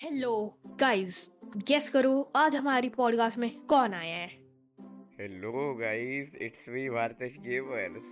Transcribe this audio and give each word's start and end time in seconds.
Hello 0.00 0.60
guys 0.80 1.18
guess 1.68 1.88
करो 1.90 2.32
आज 2.36 2.56
हमारी 2.56 2.88
पॉडकास्ट 2.88 3.38
में 3.38 3.50
कौन 3.66 3.94
आया 3.94 4.16
है? 4.16 4.26
Hello 5.20 5.74
guys 5.74 6.34
it's 6.42 6.68
me 6.68 6.88
Bharatesh 6.90 7.36
gamers 7.38 8.04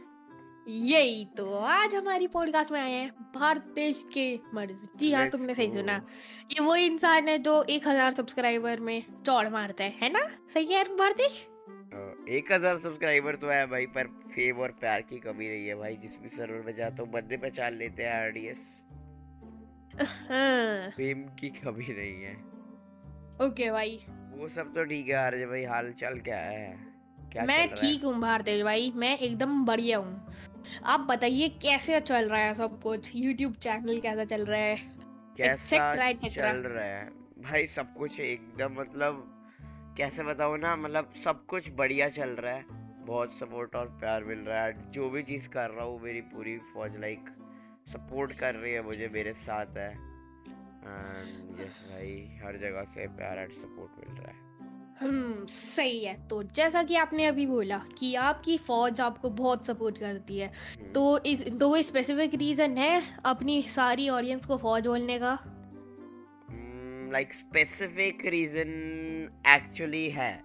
यही 0.68 1.24
तो 1.36 1.54
आज 1.54 1.94
हमारी 1.94 2.26
पॉडकास्ट 2.26 2.72
में 2.72 2.80
आए 2.80 2.92
हैं 2.92 3.10
भारतेश 3.34 4.02
के 4.14 4.24
मर्ज 4.54 4.88
जी 4.96 5.12
हाँ 5.12 5.28
तुमने 5.30 5.54
सही 5.54 5.70
सुना। 5.70 5.96
ये 6.52 6.64
वो 6.64 6.76
इंसान 6.76 7.28
है 7.28 7.38
जो 7.38 7.62
एक 7.62 7.88
हज़ार 7.88 8.12
सब्सक्राइबर 8.12 8.80
में 8.80 9.02
चौड़ 9.26 9.48
मारता 9.48 9.84
है 9.84 9.94
है 10.02 10.12
ना? 10.12 10.26
सही 10.54 10.72
है 10.72 10.84
भारतेश 10.96 11.46
एक 12.30 12.52
हज़ार 12.52 12.78
सब्सक्राइबर 12.78 13.36
तो 13.36 13.48
है 13.48 13.66
भाई 13.66 13.86
पर 13.86 14.06
फेम 14.34 14.60
और 14.60 14.70
प्यार 14.80 15.02
की 15.02 15.18
कमी 15.18 15.48
नहीं 15.48 15.66
है 15.66 15.74
भाई। 15.74 15.96
जिस 15.96 16.18
भी 16.22 16.28
सर्वर 16.28 16.66
में 16.66 16.74
जाता 16.76 17.02
हूँ 17.02 17.10
बंदे 17.12 17.36
पहचान 17.36 17.74
लेते 17.74 18.02
हैं 18.02 18.22
आरडीएस 18.22 18.66
हाँ। 20.00 20.90
फेम 20.90 21.22
की 21.22 21.48
कमी 21.48 21.86
नहीं 21.88 22.22
है। 22.22 22.34
ओके 23.46 23.70
भाई। 23.70 24.06
वो 24.30 24.48
सब 24.48 24.74
तो 24.74 24.84
ठीक 24.84 25.08
है 25.08 25.14
आरजे 25.14 25.46
भाई 25.46 25.64
हाल 25.64 25.92
चाल 25.92 26.18
क्या 26.20 26.36
है? 26.36 26.94
क्या 27.32 27.44
मैं 27.44 27.74
ठीक 27.74 28.04
हूँ 28.04 28.20
भारतेश 28.20 28.62
भाई 28.62 28.92
मैं 28.96 29.18
एकदम 29.18 29.64
बढ़िया 29.64 29.98
हूँ। 29.98 30.34
आप 30.84 31.00
बताइए 31.00 31.48
कैसे 31.48 32.00
चल 32.00 32.28
रहा 32.28 32.40
है 32.40 32.54
सब 32.54 32.80
कुछ? 32.82 33.10
यूट्यूब 33.14 33.54
चैनल 33.54 34.00
कैसा 34.00 34.24
चल 34.24 34.44
रहा 34.44 34.60
है? 34.60 34.76
कैसा. 35.36 35.94
चल 36.28 36.56
रहा 36.56 36.84
है? 36.84 37.04
भाई 37.38 37.66
सब 37.66 37.94
कुछ 37.94 38.20
एकदम 38.20 38.80
मतलब 38.80 39.30
कैसे 39.96 40.22
बताऊँ 40.22 40.58
ना 40.58 40.76
मतलब 40.76 41.12
सब 41.24 41.46
कुछ 41.46 41.70
बढ़िया 41.70 42.08
चल 42.08 42.28
रहा 42.28 42.54
है। 42.54 42.64
बहुत 43.06 43.34
सपोर्ट 43.34 43.76
और 43.76 43.86
प्यार 43.86 44.24
मिल 44.24 44.38
रहा 44.38 44.64
है। 44.64 44.90
जो 44.90 45.10
भी 45.10 45.22
चीज़ 45.22 45.48
कर 45.48 45.70
रहा 45.70 45.84
हूँ 45.84 46.00
मेरी 46.02 46.20
पूरी 46.20 46.58
फौज 46.58 46.96
लाइक 46.96 47.24
सपोर्ट 47.86 48.32
कर 48.32 48.54
रही 48.54 48.72
है 48.72 48.82
मुझे 48.82 49.08
मेरे 49.08 49.32
साथ 49.32 49.66
है। 49.76 49.90
एंड 50.86 51.60
यस 51.60 51.90
भाई 51.90 52.40
हर 52.44 52.56
जगह 52.56 52.84
से 52.84 53.06
प्यार 53.06 53.38
एंड 53.38 53.50
सपोर्ट 53.50 54.08
मिल 54.08 54.18
रहा 54.18 54.32
है। 54.32 54.44
हम्म 55.00 55.46
सही 55.46 56.04
है। 56.04 56.28
तो 56.28 56.42
जैसा 56.42 56.82
कि 56.82 56.96
आपने 56.96 57.24
अभी 57.26 57.46
बोला 57.46 57.78
कि 57.98 58.14
आपकी 58.14 58.58
फौज 58.58 59.00
आपको 59.00 59.30
बहुत 59.30 59.66
सपोर्ट 59.66 59.98
करती 59.98 60.38
है 60.38 60.48
हम्म, 60.48 60.92
तो 60.92 61.18
इस 61.18 61.48
दो 61.48 61.68
कोई 61.70 61.82
स्पेसिफिक 61.82 62.34
रीजन 62.34 62.76
है 62.76 63.02
अपनी 63.24 63.62
सारी 63.62 64.08
ऑडियंस 64.08 64.46
को 64.46 64.56
फौज 64.56 64.86
बोलने 64.86 65.18
का? 65.18 65.38
लाइक 67.12 67.34
स्पेसिफिक 67.34 68.26
रीजन 68.26 68.70
एक्चुअली 69.46 70.10
है। 70.10 70.42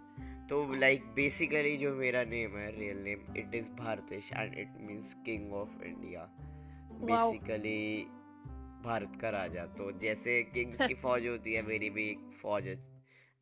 तो 0.50 0.73
लाइक 0.73 1.03
बेसिकली 1.03 1.78
जो 1.78 1.95
मेरा 1.95 2.23
नेम 2.23 2.58
है 2.58 2.80
real 2.80 2.97
name 2.97 3.38
it 3.38 3.56
is 3.56 3.72
Bharatesh 3.72 4.30
and 4.33 4.59
it 4.59 4.73
means 4.81 5.16
king 5.25 5.53
of 5.53 5.83
India. 5.83 6.30
Basically 7.02 7.80
Bharat 8.83 9.17
का 9.22 9.30
राजा। 9.30 9.66
तो 9.78 9.92
जैसे 10.02 10.42
किंग्स 10.53 10.88
की 10.88 10.94
फौज 11.03 11.28
होती 11.28 11.53
है 11.53 11.61
मेरी 11.67 11.89
भी 11.89 12.09
एक 12.09 12.30
फौज 12.41 12.67
है 12.67 12.78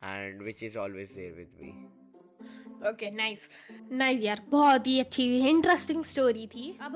and 0.02 0.42
which 0.44 0.64
is 0.64 0.78
always 0.78 1.12
there 1.12 1.34
with 1.34 1.58
me 1.62 1.72
okay 2.90 3.10
nice 3.12 3.48
nice 3.92 4.22
यार 4.24 4.42
बहुत 4.50 4.88
ही 4.88 5.00
अच्छी 5.00 5.24
इंटरेस्टिंग 5.50 6.04
स्टोरी 6.04 6.46
थी। 6.48 6.66
अब 6.82 6.96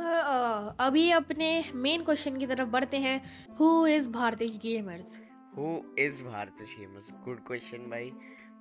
अभी 0.79 1.09
अपने 1.11 1.47
मेन 1.75 2.03
क्वेश्चन 2.03 2.37
की 2.39 2.47
तरफ़ 2.47 2.69
बढ़ते 2.69 2.97
हैं। 2.97 3.21
Who 3.59 3.69
is 3.87 4.09
Bharatiya 4.09 4.49
gamers 4.63 5.19
who 5.57 5.69
is 5.99 6.21
Bharatesh 6.23 6.75
gamers 6.79 7.07
good 7.25 7.39
question 7.47 7.89
भाई। 7.89 8.11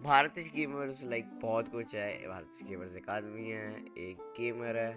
भारतेश 0.03 0.45
गेमर्स 0.55 1.01
लाइक 1.05 1.25
बहुत 1.41 1.69
कुछ 1.69 1.95
है। 1.95 2.29
भारतेश 2.29 2.67
गेमर्स 2.69 2.95
एक 2.97 3.09
आदमी 3.11 3.49
है 3.49 3.67
एक 4.01 4.21
गेमर 4.39 4.77
है 4.77 4.91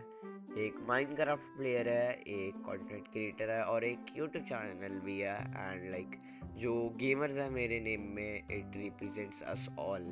एक 0.65 0.75
माइनक्राफ्ट 0.87 1.57
प्लेयर 1.57 1.89
है 1.89 2.11
एक 2.11 2.61
कंटेंट 2.67 3.07
क्रिएटर 3.07 3.49
है 3.51 3.63
और 3.63 3.83
एक 3.83 4.13
यूट्यूब 4.17 4.45
चैनल 4.45 4.99
भी 5.05 5.19
है। 5.19 5.35
एंड 5.57 5.89
लाइक 5.91 6.15
जो 6.57 6.73
गेमर्स 6.99 7.37
है 7.37 7.49
मेरे 7.49 7.79
नेम 7.79 8.07
में 8.15 8.37
it 8.37 8.77
represents 8.77 9.41
us 9.43 9.67
all 9.79 10.03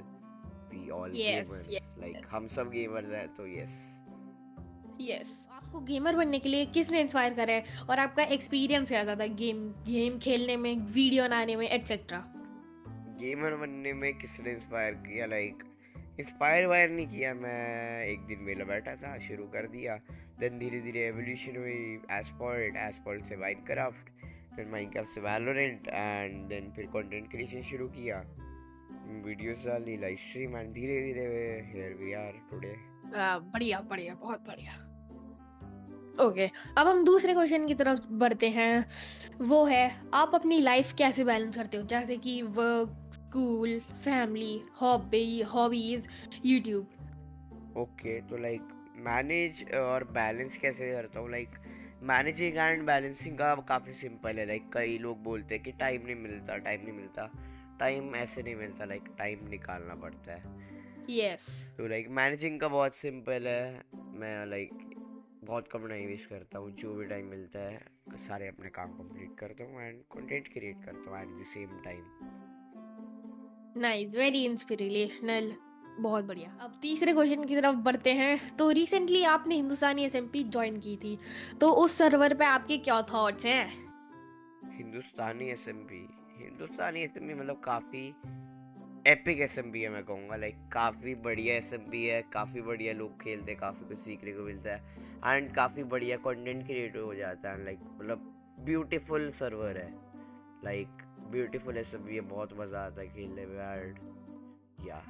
we 0.74 0.90
all 0.90 1.12
gamers 1.12 1.96
like 2.00 2.28
हम 2.32 2.48
सब 2.48 2.72
गेमर्स 2.72 3.12
हैं 3.12 3.28
तो 3.36 3.48
यस 3.48 3.80
यस 5.02 5.32
आपको 5.52 5.80
गेमर 5.86 6.16
बनने 6.16 6.40
के 6.40 6.50
लिए 6.50 6.66
किसने 6.66 7.02
इंस्पायर 7.02 7.34
करा 7.34 7.54
है? 7.54 7.86
और 7.90 8.00
आपका 8.00 8.24
एक्सपीरियंस 8.36 8.90
क्या 8.90 9.16
था 9.16 9.28
गेम 9.40 9.68
गेम 9.88 10.20
खेलने 10.20 10.58
में 10.58 10.76
वीडियो 10.76 11.24
बनाने 11.24 11.56
में 11.56 11.68
एटसेट्रा 11.70 12.24
गेमर 13.22 13.56
बनने 13.56 13.94
में 13.94 14.14
किसने 14.20 14.52
इंस्पायर 14.52 14.94
किया? 15.06 15.26
लाइक 15.26 15.64
इंस्पायर 16.20 16.66
वायर 16.66 16.90
नहीं 16.90 17.08
किया 17.08 17.34
मैं। 17.34 18.06
एक 18.06 18.26
दिन 18.28 18.40
मेला 18.40 18.66
बैठा 18.66 18.96
था, 18.96 19.18
शुरू 19.20 19.46
कर 19.48 19.68
दिया। 19.68 19.96
देन 20.40 20.60
धीरे 20.60 20.80
धीरे 20.82 21.08
एवोल्यूशन 21.08 21.58
हुई। 21.58 22.00
एसपॉल्ट 22.12 22.78
एसपॉल्ट 22.78 23.26
से 23.26 23.36
माइनक्राफ्ट 23.38 24.10
फिर 24.56 24.66
माइनक्राफ्ट 24.68 25.10
से 25.10 25.22
वैलोरेंट 25.22 25.88
एंड 25.88 26.48
देन 26.50 26.72
फिर 26.76 26.86
कंटेंट 26.94 27.30
क्रिएशन 27.32 27.62
शुरू 27.70 27.88
किया। 27.90 28.18
वीडियोस 29.26 29.66
डाली 29.66 29.98
लाइव 29.98 30.16
स्ट्रीम 30.20 30.58
एंड 30.58 30.74
धीरे 30.74 31.02
धीरे 31.04 31.26
हियर 31.74 31.94
वी 31.96 32.14
आर 32.14 32.34
टुडे 32.52 32.76
बढ़िया 33.14 33.80
बढ़िया, 33.82 34.16
बहुत 34.16 34.48
बढ़िया। 34.48 34.74
ओके 36.20 36.50
अब 36.78 36.88
हम 36.88 37.04
दूसरे 37.04 37.34
क्वेश्चन 37.34 37.68
की 37.68 37.74
तरफ़ 37.74 38.00
बढ़ते 38.14 38.50
हैं। 38.50 38.86
वो 39.42 39.64
है 39.66 39.92
आप 40.14 40.32
अपनी 40.36 40.60
लाइफ 40.60 40.94
कैसे 40.94 41.24
बैलेंस 41.24 41.56
करते 41.56 41.78
हो? 41.78 41.84
जैसे 41.84 42.18
कि 42.18 42.42
work 42.42 43.12
school 43.14 43.80
family 43.80 44.62
hobby 44.82 45.42
hobbies 45.42 46.08
YouTube 46.46 47.78
okay 47.78 48.20
तो 48.22 48.38
लाइक 48.38 48.62
मैनेज 48.98 49.64
और 49.74 50.04
बैलेंस 50.04 50.58
कैसे 50.58 50.92
करता 50.92 51.20
हूँ? 51.20 51.32
लाइक 51.32 51.50
मैनेजिंग 52.04 52.58
एंड 52.58 52.86
बैलेंसिंग 52.86 53.38
का 53.38 53.54
काफ़ी 53.70 53.94
सिंपल 53.94 54.40
है। 54.40 54.46
लाइक 54.48 54.70
कई 54.74 54.98
लोग 54.98 55.24
बोलते 55.24 55.56
हैं 55.56 55.64
कि 55.64 55.72
टाइम 55.72 56.06
नहीं 56.06 56.16
मिलता 56.16 56.58
टाइम 56.58 56.82
नहीं 56.82 56.94
मिलता। 56.94 57.30
टाइम 57.80 58.16
ऐसे 58.16 58.44
नहीं 58.44 58.56
मिलता 58.56 58.86
लाइक 58.86 59.04
टाइम 59.18 59.48
निकालना 59.50 59.96
पड़ता 59.96 60.34
है। 60.34 60.70
यस 61.10 61.48
तो 61.78 61.88
लाइक 61.88 62.10
मैनेजिंग 62.10 62.60
का 62.60 62.68
बहुत 62.68 62.96
सिंपल 62.96 63.48
है। 63.48 63.82
मैं 63.96 64.46
लाइक 64.46 64.91
बहुत 65.44 65.68
कम 65.68 65.88
टाइम 65.88 66.08
वेस्ट 66.08 66.30
करता 66.30 66.60
हूँ 66.60 66.72
जो 66.72 66.94
भी 66.96 67.06
टाइम 67.06 67.26
मिलता 67.26 67.60
है 67.60 67.80
सारे 68.18 68.48
अपने 68.48 68.70
काम 68.70 68.92
कंप्लीट 68.94 69.38
करता 69.40 69.64
हूँ 69.64 69.82
एंड 69.82 70.02
कंटेंट 70.14 70.48
क्रिएट 70.54 70.86
करता 70.86 71.12
हूँ 71.12 71.20
at 71.22 71.42
the 71.42 71.46
same 71.46 71.70
time 71.84 72.04
nice 73.78 74.16
very 74.16 74.44
inspirational 74.46 75.54
बहुत 76.00 76.26
बढ़िया। 76.26 76.58
अब 76.62 76.80
तीसरे 76.82 77.14
क्वेश्चन 77.14 77.44
की 77.44 77.56
तरफ़ 77.56 77.76
बढ़ते 77.76 78.14
हैं। 78.14 78.56
तो 78.58 78.70
रिसेंटली 78.70 79.24
आपने 79.24 79.56
हिंदुस्तानी 79.56 80.04
एसएमपी 80.04 80.44
ज्वाइन 80.44 80.78
की 80.78 80.96
थी। 80.98 81.18
तो 81.62 81.72
उस 81.74 81.98
सर्वर 81.98 82.34
पे 82.34 82.46
आपके 82.46 82.78
क्या 82.78 83.02
थॉट्स 83.02 83.46
हैं? 83.46 83.68
हिंदुस्तानी 84.78 85.50
एस 85.50 85.66
हिंदुस्तानी 85.68 87.02
एस 87.02 87.14
मतलब 87.18 87.62
काफ़ी 87.64 88.14
एपिक 89.08 89.40
एस 89.42 89.58
है 89.58 89.90
मैं 89.90 90.04
कहूँगा 90.06 90.36
लाइक 90.36 90.56
काफ़ी 90.72 91.14
बढ़िया 91.16 91.56
एस 91.56 91.72
है, 91.74 92.22
काफ़ी 92.34 92.62
बढ़िया 92.62 92.94
लोग 92.94 93.22
खेलते 93.22 93.52
हैं, 93.52 93.60
काफ़ी 93.60 93.88
कुछ 93.88 94.00
सीखने 94.00 94.32
को 94.32 94.44
मिलता 94.44 94.72
है 94.72 95.36
एंड 95.38 95.54
काफ़ी 95.56 95.84
बढ़िया 95.84 96.18
कंटेंट 96.18 96.66
क्रिएट 96.66 96.98
हो 96.98 97.14
जाता 97.16 97.52
है 97.52 97.64
लाइक 97.66 97.80
मतलब 98.00 98.28
ब्यूटीफुल 98.60 99.30
सर्वर 99.32 99.78
है। 99.78 99.90
लाइक 100.66 101.02
ब्यूटीफुल 101.32 101.78
एस 101.78 101.94
है, 101.96 102.22
बहुत 102.22 102.54
मज़ा 102.60 102.80
आता 102.80 103.02
है 103.02 103.08
खेलने 103.08 103.46
में 103.46 103.56
एंड 103.56 104.88
या 104.88 105.02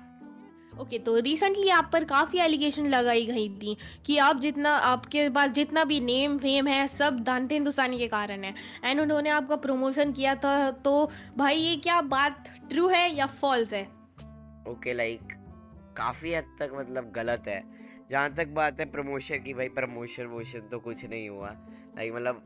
ओके 0.80 0.98
तो 1.00 1.18
रिसेंटली 1.20 1.70
आप 1.70 1.90
पर 1.94 2.04
काफ़ी 2.04 2.40
एलिगेशन 2.40 2.88
लगाई 2.88 3.26
गई 3.26 3.50
थी 3.58 3.76
कि 4.06 4.18
आप 4.18 4.40
जितना 4.40 4.70
आपके 4.70 5.30
पास 5.30 5.52
जितना 5.52 5.84
भी 5.84 6.00
नेम 6.00 6.38
फेम 6.38 6.68
है 6.68 6.88
सब 6.88 7.20
दानते 7.20 7.56
हिंदुस्तानी 7.56 7.98
के 7.98 8.08
कारण 8.08 8.44
है। 8.44 8.54
एंड 8.86 9.02
उन्होंने 9.02 9.30
आपका 9.30 9.56
प्रमोशन 9.56 10.12
किया 10.12 10.36
था 10.36 10.72
तो 10.72 11.10
भाई 11.38 11.56
ये 11.56 11.76
क्या 11.76 12.02
बात 12.02 12.50
ट्रू 12.70 12.88
है 12.88 13.16
या 13.16 13.26
फॉल्स 13.26 13.74
है? 13.74 13.84
ओके 13.84 14.72
okay, 14.72 14.96
लाइक 14.98 15.22
like, 15.22 15.36
काफ़ी 15.98 16.34
हद 16.34 16.56
तक 16.60 16.72
मतलब 16.76 17.12
गलत 17.12 17.48
है। 17.48 17.64
जहाँ 18.12 18.34
तक 18.34 18.48
बात 18.48 18.80
है 18.80 18.86
प्रमोशन 18.92 19.44
की 19.44 19.54
भाई 19.54 19.68
प्रमोशन 19.70 20.26
वोशन 20.26 20.68
तो 20.72 20.80
कुछ 20.80 21.06
नहीं 21.06 21.30
हुआ। 21.30 21.50
लाइक 21.98 22.14
मतलब 22.14 22.42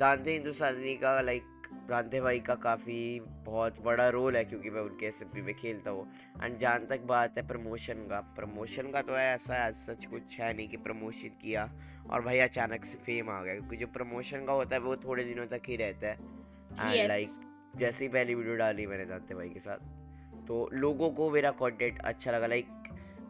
दानते 0.00 0.32
हिंदुस्तानी 0.32 0.94
का 0.94 1.20
लाइक 1.20 1.42
दानते 1.88 2.20
भाई 2.20 2.40
का 2.40 2.54
काफ़ी 2.54 2.98
बहुत 3.44 3.80
बड़ा 3.82 4.08
रोल 4.08 4.36
है 4.36 4.44
क्योंकि 4.44 4.70
मैं 4.70 4.80
उनके 4.80 5.06
एस 5.06 5.22
में 5.36 5.54
खेलता 5.54 5.90
हूँ 5.90 6.06
एंड 6.44 6.56
जहाँ 6.58 6.86
तक 6.86 7.00
बात 7.06 7.38
है 7.38 7.46
प्रमोशन 7.48 8.06
का 8.10 8.20
प्रमोशन 8.36 8.90
का 8.90 9.02
तो 9.02 9.16
ऐसा 9.18 9.54
है 9.54 9.72
सच 9.74 10.04
कुछ 10.06 10.38
है 10.40 10.52
नहीं 10.56 10.68
कि 10.68 10.76
प्रमोशन 10.78 11.38
किया 11.42 11.68
और 12.10 12.22
भाई 12.22 12.38
अचानक 12.38 12.84
से 12.84 12.98
फेम 12.98 13.30
आ 13.30 13.42
गया 13.42 13.54
क्योंकि 13.54 13.76
जो 13.76 13.86
प्रमोशन 13.92 14.44
का 14.46 14.52
होता 14.52 14.76
है 14.76 14.80
वो 14.82 14.96
थोड़े 14.96 15.24
दिनों 15.24 15.46
तक 15.46 15.68
ही 15.68 15.76
रहता 15.76 16.06
है 16.06 16.14
एंड 16.14 16.92
Yes. 16.92 17.08
लाइक 17.08 17.30
जैसे 17.76 18.04
ही 18.04 18.08
पहली 18.12 18.34
वीडियो 18.34 18.56
डाली 18.56 18.86
मैंने 18.86 19.04
दानते 19.04 19.34
भाई 19.34 19.48
के 19.48 19.60
साथ 19.60 20.46
तो 20.48 20.68
लोगों 20.74 21.10
को 21.10 21.30
मेरा 21.30 21.50
कॉन्टेंट 21.60 22.00
अच्छा 22.04 22.32
लगा 22.32 22.46
लाइक 22.46 22.66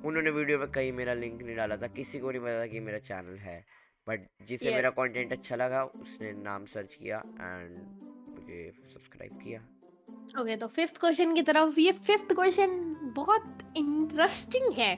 उन्होंने 0.04 0.30
वीडियो 0.30 0.58
में 0.58 0.70
कहीं 0.70 0.92
मेरा 0.92 1.14
लिंक 1.14 1.42
नहीं 1.42 1.56
डाला 1.56 1.76
था 1.76 1.86
किसी 1.94 2.18
को 2.18 2.30
नहीं 2.30 2.40
पता 2.40 2.60
था 2.60 2.66
कि 2.66 2.80
मेरा 2.80 2.98
चैनल 3.06 3.38
है 3.38 3.64
बट 4.06 4.26
जिसे 4.48 4.66
Yes. 4.66 4.74
मेरा 4.74 4.90
कंटेंट 4.98 5.32
अच्छा 5.32 5.56
लगा 5.56 5.82
उसने 5.84 6.32
नाम 6.42 6.66
सर्च 6.66 6.94
किया 6.94 7.22
एंड 7.40 8.27
मुझे 8.48 8.72
सब्सक्राइब 8.92 9.32
किया। 9.32 9.60
ओके 9.60 10.40
okay, 10.42 10.60
तो 10.60 10.66
फिफ्थ 10.66 10.98
क्वेश्चन 11.00 11.34
की 11.34 11.42
तरफ़ 11.42 11.80
ये 11.80 11.92
फिफ्थ 11.92 12.32
क्वेश्चन 12.32 12.96
बहुत 13.16 13.58
इंटरेस्टिंग 13.76 14.72
है। 14.72 14.94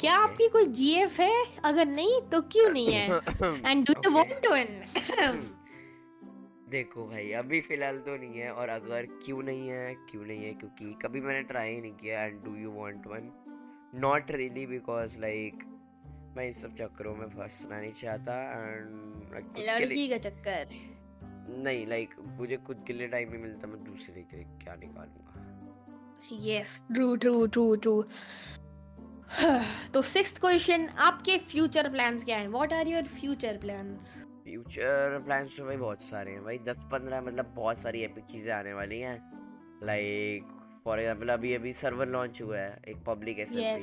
क्या 0.00 0.12
Okay. 0.12 0.30
आपकी 0.30 0.48
कोई 0.48 0.66
जीएफ 0.66 1.20
है? 1.20 1.44
अगर 1.64 1.86
नहीं 1.86 2.20
तो 2.32 2.40
क्यों 2.40 2.70
नहीं 2.70 2.92
है? 2.92 3.06
And 3.70 3.86
do 3.86 3.94
you. 4.04 4.10
Want 4.14 4.46
one 4.46 5.46
देखो 6.70 7.06
भाई 7.08 7.30
अभी 7.32 7.60
फ़िलहाल 7.60 7.98
तो 7.98 8.16
नहीं 8.16 8.40
है 8.40 8.52
और 8.52 8.68
अगर 8.68 9.06
क्यों 9.24 9.42
नहीं 9.42 9.68
है 9.68 9.94
क्यों 10.10 10.24
नहीं 10.24 10.44
है 10.44 10.52
क्योंकि 10.52 10.92
कभी 11.02 11.20
मैंने 11.20 11.42
ट्राई 11.42 11.74
ही 11.74 11.80
नहीं 11.80 11.92
किया 11.92 12.24
and 12.24 12.42
do 12.44 12.54
you 12.56 12.72
want 12.72 13.06
one 13.06 13.30
not 13.94 14.30
really 14.30 14.66
because 14.66 15.18
like 15.20 15.64
मैं 16.36 16.48
इस 16.50 16.60
सब 16.62 16.76
चक्करों 16.76 17.14
में 17.16 17.26
फंसना 17.28 17.80
नहीं 17.80 17.92
चाहता 17.92 18.34
एंड 18.52 19.34
लड़की 19.58 20.08
का 20.08 20.18
चक्कर। 20.18 20.74
नहीं 21.48 21.86
लाइक 21.86 22.14
मुझे 22.38 22.56
खुद 22.66 22.84
के 22.86 22.92
लिए 22.92 23.08
टाइम 23.08 23.30
नहीं 23.30 23.42
मिलता 23.42 23.66
मैं 23.66 23.82
दूसरे 23.84 24.22
के 24.22 24.36
लिए 24.36 24.46
क्या 24.62 24.74
निकालूँगा? 24.74 25.24
Yes 26.42 26.82
true 26.94 27.14
true 27.16 27.46
true 27.46 27.74
true 27.76 28.02
तो 29.94 30.02
सिक्स्थ 30.02 30.40
क्वेश्चन 30.40 30.86
आपके 30.98 31.36
फ्यूचर 31.38 31.88
प्लान्स 31.90 32.24
क्या 32.24 32.38
हैं? 32.38 32.48
What 32.48 32.72
are 32.72 32.88
your 32.88 33.04
future 33.20 33.58
plans 33.58 34.16
future 34.44 35.22
plans 35.24 35.56
तो 35.56 35.64
भाई 35.64 35.76
बहुत 35.76 36.02
सारे 36.02 36.32
हैं 36.32 36.44
भाई 36.44 36.58
दस 36.58 36.84
पंद्रह 36.92 37.20
मतलब 37.20 37.52
बहुत 37.56 37.78
सारी 37.78 38.02
एपिक 38.02 38.24
चीज़ें 38.24 38.52
आने 38.52 38.72
वाली 38.74 39.00
हैं। 39.00 39.18
लाइक 39.86 40.54
फॉर 40.84 41.00
एग्जांपल 41.00 41.28
अभी 41.28 41.52
अभी 41.54 41.72
सर्वर 41.72 42.08
लॉन्च 42.08 42.40
हुआ 42.42 42.58
है 42.58 42.78
एक 42.88 43.04
पब्लिक 43.06 43.38
एस 43.38 43.52
yes. 43.52 43.82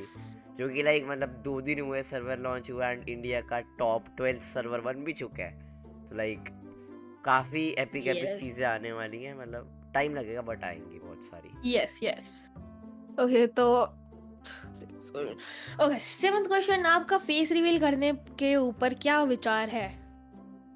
जो 0.58 0.68
कि 0.68 0.82
लाइक 0.82 1.06
मतलब 1.08 1.40
दो 1.44 1.60
दिन 1.60 1.80
हुए 1.80 2.02
सर्वर 2.02 2.38
लॉन्च 2.38 2.70
हुआ 2.70 2.88
एंड 2.88 3.08
इंडिया 3.08 3.40
का 3.40 3.60
टॉप 3.78 4.04
ट्वेल्थ 4.16 4.42
सर्वर 4.44 4.80
बन 4.80 5.04
भी 5.04 5.12
चुका 5.12 5.44
है। 5.44 5.52
तो 6.08 6.16
लाइक 6.16 6.50
काफ़ी 7.26 7.66
एपिक 7.78 8.06
एपिक 8.06 8.38
चीज़ें 8.40 8.64
आने 8.66 8.92
वाली 8.92 9.22
हैं 9.22 9.34
मतलब 9.34 9.90
टाइम 9.94 10.14
लगेगा 10.14 10.42
बट 10.42 10.64
आएँगी 10.64 10.98
बहुत 10.98 11.24
सारी। 11.24 11.74
यस 11.74 11.98
यस 12.02 12.50
ओके 13.20 13.46
तो 13.46 13.66
ओके 15.84 15.98
सेवंथ 16.00 16.46
क्वेश्चन 16.46 16.86
आपका 16.86 17.18
फेस 17.18 17.52
रिवील 17.52 17.78
करने 17.80 18.12
के 18.38 18.54
ऊपर 18.56 18.94
क्या 18.94 19.22
विचार 19.22 19.68
है? 19.68 19.88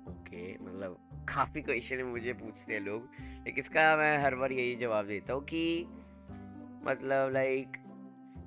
ओके 0.09 0.55
okay, 0.55 0.63
मतलब 0.63 0.97
काफ़ी 1.29 1.61
क्वेश्चन 1.61 2.03
मुझे 2.05 2.33
पूछते 2.33 2.73
हैं 2.73 2.81
लोग 2.81 3.09
लेकिन 3.21 3.59
इसका 3.59 3.97
मैं 3.97 4.17
हर 4.25 4.35
बार 4.35 4.53
यही 4.53 4.75
जवाब 4.77 5.07
देता 5.07 5.33
हूँ 5.33 5.45
कि 5.45 5.87
मतलब 6.85 7.33
लाइक 7.33 7.77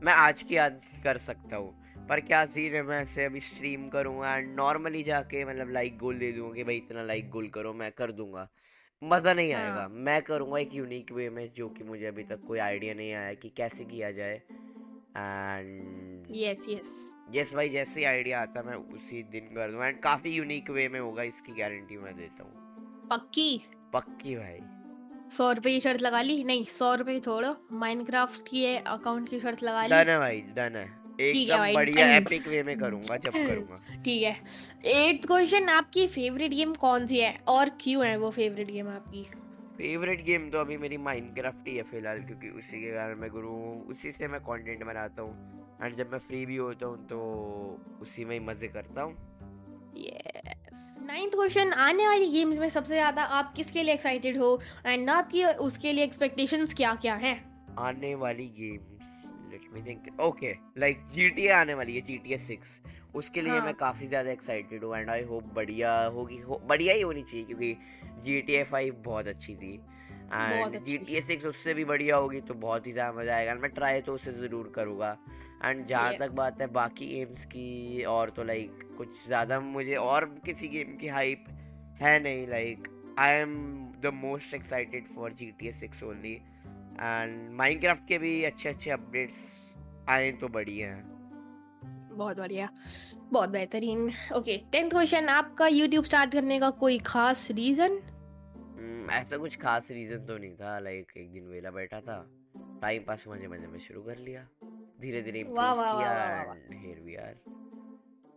मैं 0.04 0.14
आज 0.14 0.42
की 0.44 0.58
आज 0.58 0.80
कर 1.04 1.18
सकता 1.18 1.56
हूँ। 1.56 1.83
पर 2.10 2.20
क्या 2.20 2.46
सीन 2.46 2.74
है? 2.76 2.82
मैं 2.84 3.00
ऐसे 3.02 3.26
अभी 3.26 3.40
स्ट्रीम 3.40 3.88
करूँगा 3.90 4.36
एंड 4.36 4.56
नॉर्मली 4.56 5.04
जाके 5.04 5.44
मतलब 5.46 5.72
लाइक 5.72 5.98
गोल 5.98 6.18
दे 6.20 6.32
दूँगा 6.32 6.54
कि 6.56 6.64
भाई 6.64 6.76
इतना 6.78 7.04
लाइक 7.04 7.30
गोल 7.30 7.48
करो 7.48 7.74
मैं 7.74 7.92
कर 7.92 8.12
दूँगा। 8.12 8.48
मज़ा 9.02 9.34
नहीं 9.34 9.54
आएगा। 9.54 9.74
हाँ. 9.74 9.90
मैं 9.90 10.22
करूँगा 10.22 10.60
एक 10.60 10.74
यूनिक 10.76 11.12
वे 11.12 11.30
में 11.30 11.50
जो 11.56 11.68
कि 11.70 11.84
मुझे 11.84 12.06
अभी 12.06 12.24
तक 12.24 12.44
कोई 12.48 12.60
आइडिया 12.60 12.94
नहीं 12.94 13.14
आया 13.14 13.34
कि 13.34 13.50
कैसे 13.50 13.84
किया 13.84 14.12
जाए। 14.12 14.42
एंड 15.18 16.28
यस 16.32 16.66
यस 16.70 16.94
यस 17.34 17.54
भाई 17.54 17.70
जैसे 17.70 18.00
ही 18.00 18.06
आइडिया 18.06 18.42
आता 18.42 18.64
मैं 18.64 18.76
उसी 18.96 19.24
दिन 19.24 19.54
कर 19.56 19.72
दूँगा। 19.72 19.88
एंड 19.88 20.00
काफ़ी 20.00 20.32
यूनिक 20.32 20.70
वे 20.70 20.88
में 20.88 21.00
होगा 21.00 21.24
इसकी 21.24 21.60
गारंटी 21.60 21.98
मैं 21.98 22.16
देता 22.18 22.44
हूँ। 22.44 23.08
पक्की? 23.12 23.64
पक्की 23.94 24.36
भाई। 24.36 24.60
सौ 25.32 25.52
रुपए 25.52 25.72
की 25.72 25.80
शर्त 25.80 26.02
लगा 26.02 26.22
ली? 26.22 26.44
नहीं 26.44 26.66
सौ 26.66 26.94
रुपए 26.96 27.20
छोड़ो। 27.20 27.56
माइनक्राफ्ट 27.78 28.42
की 28.42 28.66
अकाउंट 28.76 29.30
की 29.30 29.40
शर्त 29.40 29.64
लगा 29.64 29.86
ली? 29.86 29.90
डन 29.90 30.10
है 30.10 30.18
भाई 30.20 30.42
डन 30.56 30.76
है। 30.76 31.03
एकदम 31.20 31.74
बढ़िया 31.74 32.06
एपिक 32.16 32.48
वे 32.48 32.64
में 32.64 32.78
करूँगा 32.78 33.18
जब 33.18 33.32
करूँगा। 33.48 33.80
ठीक 34.06 34.24
है। 34.24 34.36
एट 34.86 35.26
क्वेश्चन 35.26 35.70
आपकी 35.70 36.08
फेवरेट 36.08 36.52
गेम 36.52 36.74
कौन 36.76 37.08
सी 37.08 37.20
है? 37.20 37.38
और 37.48 37.70
क्यों 37.82 38.06
है 38.06 38.18
वो 38.18 38.30
फेवरेट 38.32 38.72
गेम 38.72 38.88
आपकी? 38.88 39.24
फेवरेट 39.78 40.24
गेम 40.26 40.50
तो 40.50 40.60
अभी 40.60 40.78
मेरी 40.78 40.98
माइनक्राफ्ट 40.98 41.68
ही 41.68 41.76
है 41.76 41.84
फ़िलहाल 41.84 42.20
क्योंकि 42.20 42.50
उसी 42.50 42.82
के 42.82 42.92
कारण 42.92 43.20
मैं 43.20 43.30
गुरु 43.30 43.50
हूँ 43.50 43.86
उसी 43.88 44.12
से 44.12 44.28
मैं 44.28 44.40
कंटेंट 44.40 44.84
बनाता 44.84 45.22
हूँ। 45.22 45.78
एंड 45.84 45.96
जब 45.96 46.12
मैं 46.12 46.20
फ्री 46.20 46.46
भी 46.46 46.56
होता 46.56 46.86
हूँ 46.86 47.06
तो 47.08 47.20
उसी 48.02 48.26
में 48.26 48.40
ही 48.40 48.46
मज़े 48.46 48.68
करता 48.68 49.02
हूँ। 49.02 49.16
नाइन्थ 51.08 51.34
क्वेश्चन 51.34 51.72
आने 51.74 52.08
वाली 52.08 52.28
गेम्स 52.28 52.60
में 52.60 52.68
सबसे 52.70 52.94
ज़्यादा 52.94 53.24
आप 53.38 53.54
किसके 53.54 53.84
लिए 53.84 53.94
एक्साइटेड 53.94 54.38
हो? 54.38 54.60
एंड 54.86 55.10
आपकी 55.10 55.44
उसके 55.46 55.94
लिए 55.94 56.04
एक्सपेक्टेशंस 56.04 56.74
क्या 56.74 56.94
क्या 56.96 57.16
हैं? 57.16 57.36
आने 57.80 58.14
वाली 58.16 58.48
games 58.60 58.93
let 59.64 59.74
me 59.74 59.82
think 59.82 60.22
okay 60.22 60.56
like 60.78 61.08
GTA 61.08 61.50
आने 61.52 61.74
वाली 61.74 61.96
है 61.96 62.02
जी 62.02 62.14
जीटीए 62.14 62.38
6 62.38 63.16
उसके 63.16 63.42
लिए 63.42 63.52
हाँ. 63.52 63.66
मैं 63.66 63.74
काफ़ी 63.74 64.08
ज़्यादा 64.08 64.32
एक्साइटेड 64.32 64.84
हूँ 64.84 64.98
एंड 64.98 65.10
आई 65.10 65.24
होप 65.24 65.44
बढ़िया 65.54 66.06
होगी 66.06 66.38
हो, 66.38 66.62
बढ़िया 66.66 66.94
ही 66.94 67.02
होनी 67.02 67.24
चाहिए 67.24 67.46
क्योंकि 67.46 67.78
जी 68.24 68.42
टी 68.42 68.54
ए 68.54 68.64
फाइव 68.64 69.02
बहुत 69.06 69.28
अच्छी 69.28 69.56
थी. 69.56 69.74
And 70.34 70.86
G 70.86 70.98
T 70.98 71.16
A 71.16 71.22
six 71.22 71.46
उससे 71.46 71.74
भी 71.74 71.86
बढ़िया 71.86 72.16
होगी 72.16 72.42
तो 72.42 72.54
बहुत 72.54 72.88
ही 72.88 72.94
ज़्यादा 72.94 73.20
मज़ा 73.20 73.36
आएगा 73.36 73.56
मैं 73.56 73.72
ट्राई 73.72 74.02
तो 74.02 74.14
उसे 74.14 74.32
ज़रूर 74.32 74.72
करूँगा. 74.76 75.18
एंड 75.66 75.86
जहाँ 75.88 76.14
तक 76.14 76.32
बात 76.32 76.62
है 76.62 76.68
बाकी 76.68 77.08
गेम्स 77.08 77.46
की 77.46 78.04
और 78.04 78.30
तो 78.30 78.44
लाइक 78.44 78.96
कुछ 78.98 79.26
ज़्यादा 79.28 79.60
मुझे 79.60 79.96
और 79.96 80.26
किसी 80.46 80.68
गेम 80.68 80.98
की 80.98 81.08
हाइप 81.08 81.46
है 82.02 82.20
नहीं 82.24 82.48
like 82.48 82.88
I 83.20 83.32
am 83.32 83.54
the 84.02 84.12
most 84.14 84.54
excited 84.54 85.08
for 85.08 85.34
G 85.34 85.54
T 85.60 85.68
A 85.68 85.72
six 85.72 86.04
only 86.04 86.42
and 87.00 87.52
Minecraft 87.58 88.08
के 88.08 88.18
भी 88.18 88.44
अच्छे 88.44 88.70
अच्छे 88.70 88.92
अपडेट्स 88.92 89.38
आए 90.10 90.32
तो 90.32 90.48
बढ़िया 90.48 90.88
हैं। 90.88 91.12
बहुत 92.14 92.38
बढ़िया। 92.38 92.70
बहुत 93.32 93.50
बेहतरीन। 93.50 94.12
ओके 94.36 94.58
टेंथ 94.72 94.90
क्वेश्चन 94.90 95.30
आपका 95.30 95.68
यूट्यूब 95.68 96.06
स्टार्ट 96.06 96.32
करने 96.32 96.60
का 96.60 96.70
कोई 96.70 96.98
खास 97.00 97.48
रीजन 97.52 97.98
hmm, 97.98 99.12
ऐसा 99.12 99.38
कुछ 99.38 99.56
खास 99.58 99.92
रीजन 99.92 100.26
तो 100.26 100.38
नहीं 100.38 100.56
था। 100.56 100.78
लाइक 100.80 101.12
एक 101.18 101.32
दिन 101.34 101.48
वेला 101.48 101.72
बैठा 101.72 102.00
था। 102.02 102.18
टाइम 102.82 103.04
पास 103.04 103.24
मज़े 103.28 103.48
मज़े 103.48 103.68
में 103.68 103.80
शुरू 103.80 104.02
कर 104.02 104.18
लिया। 104.18 104.48
धीरे 105.02 105.22
धीरे 105.22 105.44
वाह 105.44 105.74
वाह 105.74 105.94
वाह 105.94 106.54
हियर 106.74 107.00
वी 107.00 107.16
आर 107.16 107.36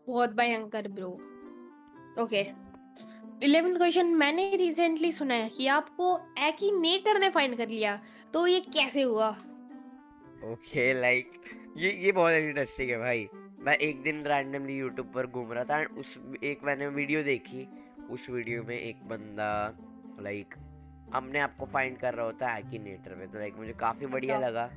बहुत 0.07 0.31
भयंकर 0.31 0.89
ब्रो 0.89 1.09
ओके 2.23 2.43
इलेवेंथ 3.43 3.77
क्वेश्चन 3.77 4.07
मैंने 4.17 4.57
रिसेंटली 4.57 5.11
सुना 5.13 5.35
है 5.35 5.49
कि 5.49 5.67
आपको 5.69 6.19
एक्टिनेटर 6.39 7.19
ने 7.21 7.29
फाइंड 7.31 7.57
कर 7.57 7.69
लिया 7.69 7.99
तो 8.35 8.47
ये 8.47 8.61
कैसे 8.61 9.03
हुआ? 9.03 9.29
ओके 9.29 10.55
okay, 10.55 11.01
लाइक 11.01 11.31
like, 11.31 11.77
ये 11.77 11.91
ये 12.05 12.13
बहुत 12.13 12.33
इंटरेस्टिंग 12.33 12.91
है 12.91 12.99
भाई। 12.99 13.29
मैं 13.61 13.77
एक 13.79 14.03
दिन 14.03 14.23
रैंडमली 14.27 14.77
यूट्यूब 14.77 15.13
पर 15.15 15.27
घूम 15.27 15.53
रहा 15.53 15.65
था 15.65 15.81
एंड 15.81 15.99
उस 15.99 16.17
एक 16.45 16.65
मैंने 16.65 16.89
वीडियो 16.89 17.23
देखी। 17.23 17.69
उस 18.11 18.29
वीडियो 18.31 18.63
में 18.63 18.79
एक 18.79 19.07
बंदा 19.09 19.53
लाइक 20.23 20.55
अपने 21.15 21.39
आप 21.39 21.57
को 21.57 21.67
फाइंड 21.67 21.99
कर 21.99 22.15
रहा 22.15 22.27
होता 22.27 22.49
है 22.49 22.61
एक्नेटर 22.61 23.15
में 23.15 23.31
तो 23.31 23.39
लाइक 23.39 23.57
मुझे 23.59 23.73
काफ़ी 23.73 24.07
बढ़िया 24.07 24.37
अच्छा। 24.37 24.49
लगा। 24.49 24.71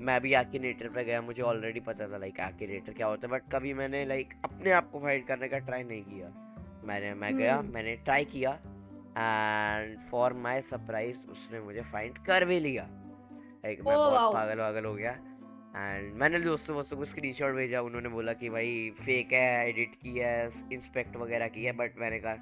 मैं 0.00 0.20
भी 0.20 0.34
एक्नेटर 0.34 0.88
पे 0.88 1.04
गया 1.04 1.22
मुझे 1.22 1.42
ऑलरेडी 1.42 1.80
पता 1.80 2.08
था 2.08 2.18
लाइक 2.18 2.40
एक्नेटर 2.40 2.92
क्या 2.92 3.06
होता 3.06 3.26
है 3.26 3.32
बट 3.32 3.50
कभी 3.52 3.74
मैंने 3.74 4.04
लाइक 4.06 4.34
अपने 4.44 4.70
आप 4.72 4.90
को 4.90 5.00
फाइंड 5.00 5.26
करने 5.26 5.48
का 5.48 5.58
ट्राई 5.58 5.82
नहीं 5.82 6.02
किया। 6.02 6.28
मैंने 6.84 7.14
मैं 7.14 7.36
गया 7.36 7.56
हम्म। 7.56 7.74
मैंने 7.74 7.96
ट्राई 8.04 8.24
किया 8.26 8.52
एंड 8.52 9.98
फॉर 10.10 10.32
माई 10.42 10.60
सरप्राइज़ 10.62 11.18
उसने 11.30 11.60
मुझे 11.60 11.82
फाइंड 11.92 12.18
कर 12.26 12.44
भी 12.44 12.60
लिया 12.60 12.88
लाइक 13.64 13.80
मैं 13.80 13.96
बहुत 13.96 14.34
पागल 14.34 14.58
वागल 14.58 14.84
हो 14.84 14.94
गया 14.94 15.10
एंड 15.76 16.14
मैंने 16.14 16.40
दोस्तों 16.40 16.76
दोस्तों 16.76 16.96
को 16.96 17.04
स्क्रीन 17.04 17.52
भेजा 17.54 17.80
उन्होंने 17.80 18.08
बोला 18.08 18.32
कि 18.34 18.48
भाई 18.50 18.90
फेक 19.00 19.32
है 19.32 19.68
एडिट 19.68 19.94
किया 19.94 20.28
है 20.28 20.48
इंस्पेक्ट 20.72 21.16
वगैरह 21.16 21.48
किया 21.48 21.72
है 21.72 21.76
बट 21.78 21.98
मैंने 21.98 22.18
कहा 22.18 22.34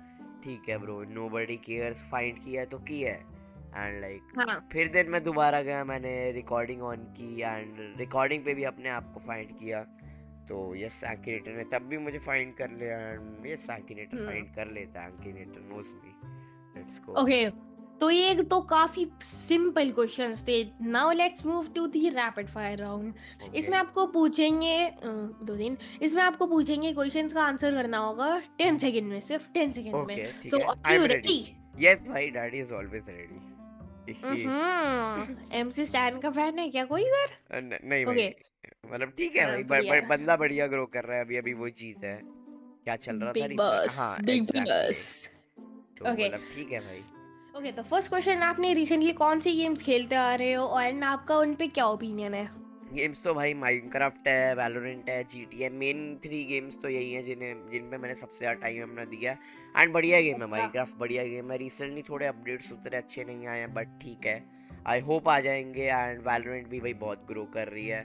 ठीक 0.45 0.69
है 0.69 0.79
ब्रो 0.79 1.03
नो 1.11 1.29
बडी 1.29 1.57
केयर्स 1.65 2.03
फाइंड 2.11 2.45
किया 2.45 2.61
है 2.61 2.67
तो 2.67 2.79
किया 2.85 3.13
है 3.13 3.37
एंड 3.77 4.01
लाइक 4.01 4.23
like, 4.23 4.49
हाँ. 4.49 4.69
फिर 4.73 4.89
दिन 4.89 5.11
मैं 5.11 5.23
दोबारा 5.25 5.61
गया 5.63 5.85
मैंने 5.85 6.31
रिकॉर्डिंग 6.33 6.83
ऑन 6.83 7.05
की 7.17 7.41
एंड 7.41 7.99
रिकॉर्डिंग 7.99 8.45
पे 8.45 8.55
भी 8.55 8.65
अपने 8.65 8.89
आप 8.91 9.13
को 9.15 9.21
फाइंड 9.27 9.59
किया 9.59 9.85
तो 10.49 10.75
यस 10.75 11.03
एक्टिनेटर 11.05 11.57
ने 11.57 11.65
तब 11.73 11.89
भी 11.89 11.99
मुझे 11.99 12.19
फाइंड 12.19 12.55
कर 12.55 12.71
लिया 12.71 12.99
यस 13.53 13.71
एक्टिनेटर 13.71 14.27
फाइंड 14.27 14.55
कर 14.55 14.71
लेता 14.73 15.01
है 15.01 15.09
एक्टिनेटर 15.09 15.61
knows 15.75 15.93
me 15.95 16.13
let's 16.77 17.01
go 17.07 17.23
okay 17.23 17.49
तो 18.01 18.11
ये 18.11 18.43
तो 18.43 18.61
काफ़ी 18.61 19.07
सिंपल 19.23 19.91
क्वेश्चंस 19.93 20.43
थे। 20.49 20.63
Now 20.83 21.13
let's 21.13 21.47
move 21.47 21.69
to 21.75 21.87
the 21.87 22.09
rapid 22.09 22.49
fire 22.49 22.79
round 22.79 23.15
इसमें 23.55 23.77
आपको 23.79 24.07
पूछेंगे 24.07 24.77
दो 25.05 25.57
दिन। 25.57 25.77
इसमें 26.03 26.23
आपको 26.23 26.47
पूछेंगे 26.47 26.93
क्वेश्चंस 26.93 27.33
का 27.33 27.43
आंसर 27.43 27.75
करना 27.75 27.99
होगा 27.99 28.43
10 28.61 28.79
सेकंड 28.79 29.13
में 29.13 29.21
सिर्फ़ 29.21 29.49
10 29.53 29.75
सेकंड 29.75 29.95
okay, 29.95 30.07
में 30.07 30.51
so 30.51 30.59
are 30.69 30.95
you 30.95 31.05
ready 31.05 31.39
yes 31.79 31.99
भाई 32.09 32.31
daddy 32.31 32.59
is 32.59 32.73
always 32.73 33.09
ready 33.09 33.58
MC 35.53 35.87
Stan 35.87 36.19
का 36.19 36.31
फ़ैन 36.31 36.59
है 36.59 36.71
क्या 36.71 36.85
कोई 36.85 37.03
इधर? 37.03 37.33
नहीं 37.85 38.07
okay. 38.07 38.31
मतलब 38.93 39.09
ठीक 39.09 39.37
है 39.37 39.63
भाई 39.63 40.01
बंदा 40.01 40.37
बढ़िया 40.37 40.67
ग्रो 40.67 40.87
कर 40.87 41.05
रहा 41.05 41.17
है 41.17 41.25
अभी 41.25 41.37
अभी 41.37 41.55
वो 41.55 41.69
चीज़ 41.69 42.07
है। 42.07 42.21
क्या 42.85 42.97
चल 42.97 43.17
रहा 43.17 43.33
था 43.33 44.03
हाँ 44.03 44.19
बिग 44.23 44.43
बॉस 44.43 45.29
ओके 46.03 46.29
ठीक 46.39 46.73
है 46.73 46.81
भाई। 46.81 47.05
ओके 47.57 47.73
तो 47.73 47.83
फ़र्स्ट 47.83 48.09
क्वेश्चन 48.09 48.39
आपने 48.39 48.73
रिसेंटली 48.75 49.13
कौन 49.13 49.41
सी 49.41 49.53
गेम्स 49.53 49.83
खेलते 49.83 50.17
आ 50.17 50.35
रहे 50.35 50.53
हो? 50.53 50.65
और 50.65 51.03
आपका 51.03 51.39
उन 51.39 51.55
पे 51.55 51.67
क्या 51.67 51.87
ओपिनियन 51.87 52.35
है? 52.35 52.68
गेम्स 52.95 53.23
तो 53.25 53.33
भाई 53.35 53.55
माइनक्राफ्ट 53.55 54.29
है 54.29 54.55
वैलोरेंट 54.55 55.09
है 55.11 55.23
जी 55.31 55.45
टी 55.51 55.63
है 55.63 55.69
मेन 55.79 55.99
थ्री 56.25 56.43
गेम्स 56.45 56.79
तो 56.83 56.89
यही 56.89 57.13
हैं 57.13 57.25
जिन्हें 57.25 57.55
जिन 57.73 57.91
पे 57.91 57.99
मैंने 57.99 58.15
सबसे 58.15 58.39
ज़्यादा 58.39 58.61
टाइम 58.61 58.83
अपना 58.83 59.05
दिया। 59.11 59.33
एंड 59.77 59.93
बढ़िया 59.93 60.21
गेम 60.21 60.43
है 60.43 60.49
माइनक्राफ्ट। 60.51 60.95
बढ़िया 60.99 61.25
गेम 61.25 61.51
है। 61.53 61.59
रिसेंटली 61.59 62.03
थोड़े 62.09 62.27
अपडेट्स 62.27 62.73
उतरे 62.73 62.97
अच्छे 62.97 63.25
नहीं 63.25 63.47
आए 63.47 63.59
हैं 63.59 63.73
बट 63.75 63.99
ठीक 64.03 64.27
है। 64.27 64.43
आई 64.87 65.01
होप 65.01 65.29
आ 65.29 65.39
जाएँगे 65.41 65.87
एंड 65.87 66.21
वैलोरेंट 66.29 66.69
भी 66.69 66.81
भाई 66.81 66.95
बहुत 67.03 67.27
ग्रो 67.29 67.45
कर 67.55 67.69
रही 67.69 67.87
है। 67.87 68.01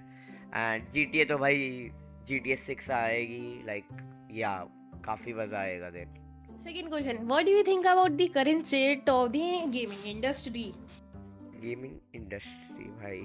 एंड 0.56 0.92
जी 0.94 1.06
टी 1.06 1.20
ए 1.20 1.25
तो 1.25 1.38
भाई 1.38 1.92
जी 2.28 2.40
टी 2.40 2.52
ए 2.52 2.56
सिक्स 2.56 2.92
आएगी 2.92 3.63
लाइक 3.68 3.88
या 4.34 4.58
काफ़ी 5.06 5.34
मज़ा 5.34 5.60
आएगा 5.60 5.90
then 5.90 6.20
Second 6.63 6.90
question 6.92 7.18
What 7.30 7.46
do 7.46 7.54
you 7.54 7.63
think 7.68 7.88
about 7.92 8.13
the 8.18 8.25
current 8.36 8.68
state 8.68 9.10
of 9.13 9.32
the 9.32 9.48
gaming 9.72 10.04
industry? 10.12 10.68
Gaming 11.63 12.16
industry 12.16 12.86
भाई। 13.02 13.20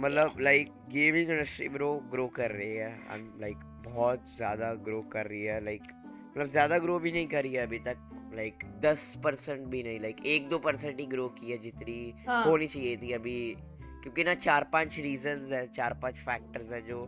मतलब 0.00 0.36
like 0.40 0.68
gaming 0.90 1.30
industry 1.30 1.68
bro 1.68 1.94
grow 2.10 2.26
कर 2.36 2.50
रही 2.50 2.76
है 2.76 2.92
लाइक 3.40 3.56
बहुत 3.84 4.24
ज़्यादा 4.36 4.72
ग्रो 4.84 5.00
कर 5.02 5.26
रही 5.26 5.42
है 5.42 5.64
लाइक 5.64 5.82
मतलब 5.82 6.48
ज़्यादा 6.50 6.78
ग्रो 6.78 6.98
भी 6.98 7.12
नहीं 7.12 7.26
करी 7.26 7.52
है 7.52 7.62
अभी 7.62 7.78
तक 7.78 7.96
लाइक 8.34 8.64
दस 8.80 9.14
परसेंट 9.24 9.66
भी 9.66 9.82
नहीं 9.82 10.00
लाइक 10.00 10.26
एक 10.26 10.48
दो 10.48 10.58
परसेंट 10.58 11.00
ही 11.00 11.06
ग्रो 11.06 11.28
की 11.28 11.50
है 11.50 11.58
जितनी 11.58 12.14
हाँ। 12.26 12.44
होनी 12.44 12.66
चाहिए 12.66 12.96
थी 12.96 13.12
अभी 13.12 13.56
क्योंकि 14.02 14.24
ना 14.24 14.34
चार 14.34 14.68
पाँच 14.72 14.98
रीजंस 14.98 15.52
है 15.52 15.66
चार 15.66 15.98
पाँच 16.02 16.18
फैक्टर्स 16.18 16.72
हैं 16.72 16.84
जो 16.86 17.06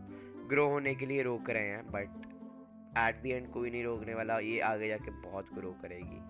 ग्रो 0.49 0.69
होने 0.69 0.95
के 0.95 1.07
लिए 1.07 1.23
रोक 1.23 1.51
रहे 1.51 1.69
हैं 1.69 1.87
बट 1.87 2.27
एट 2.99 3.23
द 3.23 3.27
एंड 3.27 3.51
कोई 3.51 3.71
नहीं 3.71 3.85
रोकने 3.85 4.15
वाला 4.15 4.39
ये 4.39 4.59
आगे 4.61 4.89
जाके 4.89 5.11
बहुत 5.21 5.55
ग्रो 5.55 5.71
करेगी। 5.83 6.21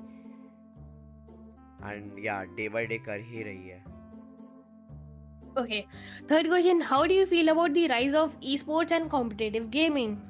एंड 1.90 2.25
या 2.25 2.42
डे 2.57 2.69
बाई 2.69 2.87
डे 2.87 2.99
कर 2.99 3.21
ही 3.21 3.42
रही 3.42 3.69
है। 3.69 4.01
Okay. 5.56 5.87
Third 6.28 6.47
question 6.47 6.80
How 6.80 7.06
do 7.06 7.14
you 7.14 7.26
feel 7.26 7.49
about 7.49 7.75
the 7.75 7.88
rise 7.88 8.14
of 8.14 8.38
esports 8.42 8.92
and 8.92 9.11
competitive 9.11 9.71
gaming? 9.71 10.21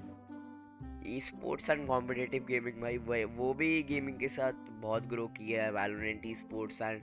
Sports 1.21 1.71
and 1.71 1.87
competitive 1.87 2.45
gaming 2.49 2.77
भाई 2.83 2.97
वही- 3.07 3.29
वो 3.37 3.53
भी 3.55 3.69
गेमिंग 3.83 4.19
के 4.19 4.29
साथ 4.29 4.69
बहुत 4.83 5.07
ग्रो 5.09 5.27
किया 5.39 5.63
है 5.65 5.73
Valorant 5.73 6.27
esports 6.35 6.81
and 6.83 7.01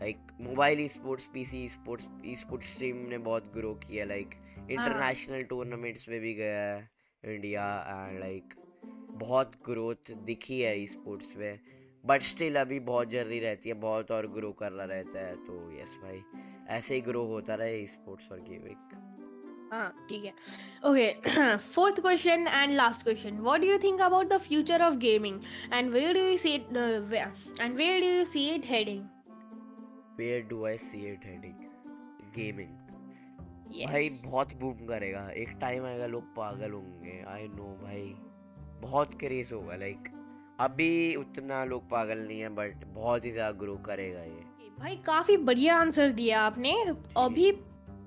like 0.00 0.16
mobile 0.40 0.80
esports 0.88 1.24
PC 1.34 1.68
sports 1.68 2.06
esports 2.42 2.76
team 2.80 2.96
ने 3.10 3.18
बहुत 3.28 3.50
ग्रो 3.54 3.72
किया 3.86 4.04
लाइक 4.04 4.34
इंटरनेशनल 4.70 5.42
टूर्नामेंट्स 5.52 6.08
में 6.08 6.18
भी 6.20 6.34
गया 6.34 6.60
है 6.62 7.34
इंडिया 7.34 7.64
एंड 7.88 8.18
लाइक 8.20 8.54
बहुत 9.24 9.56
ग्रोथ 9.66 10.12
दिखी 10.26 10.60
है 10.60 10.78
ई 10.82 10.86
स्पोर्ट्स 10.86 11.34
में 11.36 11.58
बट 12.04 12.22
स्टिल 12.22 12.56
अभी 12.60 12.80
बहुत 12.92 13.10
ज़रूरी 13.10 13.38
रहती 13.40 13.68
है 13.68 13.74
बहुत 13.80 14.10
और 14.18 14.26
ग्रो 14.34 14.52
करना 14.60 14.84
रहता 14.92 15.26
है 15.26 15.34
तो 15.46 15.58
यस 15.80 15.96
भाई 16.02 16.22
ऐसे 16.70 16.94
ही 16.94 17.00
ग्रो 17.00 17.24
होता 17.26 17.54
रहे 17.54 17.86
स्पोर्ट्स 17.86 18.32
और 18.32 18.40
गेमिंग 18.48 18.98
हाँ 19.72 20.06
ठीक 20.08 20.24
है। 20.24 20.32
Okay 20.90 21.56
fourth 21.56 22.00
question 22.00 22.46
and 22.48 22.72
last 22.74 23.04
question 23.04 23.38
what 23.40 23.60
do 23.60 23.66
you 23.66 23.78
think 23.82 24.00
about 24.02 24.28
the 24.28 24.38
future 24.40 24.82
of 24.82 24.94
gaming 25.04 25.40
and 25.72 25.90
where 25.92 26.14
do 26.14 26.20
you 26.20 26.36
see 26.36 26.54
it 26.54 26.76
and 27.60 27.76
where 27.76 28.00
do 28.00 28.06
you 28.08 28.24
see 28.24 28.48
it 28.54 28.66
heading 28.66 29.04
where 30.18 30.46
do 30.48 30.64
I 30.66 30.78
see 30.78 31.06
it 31.12 31.26
heading 31.26 31.54
gaming 32.36 32.78
भाई 33.86 34.08
बहुत 34.24 34.54
boom 34.60 34.86
करेगा। 34.86 35.28
एक 35.38 35.48
time 35.60 35.84
आएगा 35.86 36.06
लोग 36.06 36.24
पागल 36.36 36.72
होंगे। 36.72 37.22
I 37.28 37.46
know 37.48 37.66
भाई। 37.82 38.02
बहुत 38.80 39.14
क्रेज 39.20 39.52
होगा 39.52 39.76
लाइक 39.76 40.08
अभी 40.60 41.14
उतना 41.16 41.64
लोग 41.64 41.88
पागल 41.90 42.18
नहीं 42.18 42.40
है 42.40 42.48
बट 42.54 42.84
बहुत 42.94 43.24
ही 43.24 43.30
ज़्यादा 43.30 43.58
ग्रो 43.58 43.76
करेगा 43.86 44.22
ये। 44.22 44.44
भाई 44.80 44.94
काफ़ी 44.96 45.36
बढ़िया 45.36 45.74
आंसर 45.76 46.10
दिया 46.10 46.40
आपने। 46.40 46.72
अभी 47.16 47.50